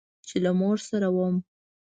[0.27, 1.35] چې له مور سره وم.